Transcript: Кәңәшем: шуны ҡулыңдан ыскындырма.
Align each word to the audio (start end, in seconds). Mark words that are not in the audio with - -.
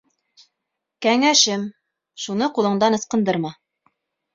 Кәңәшем: 1.07 1.67
шуны 2.25 2.51
ҡулыңдан 2.59 3.03
ыскындырма. 3.03 3.59